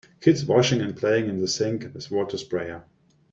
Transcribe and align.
Kids 0.19 0.43
washing 0.43 0.81
and 0.81 0.97
playing 0.97 1.29
in 1.29 1.39
the 1.41 1.47
sink 1.47 1.91
with 1.93 2.09
water 2.09 2.35
sprayer. 2.35 2.83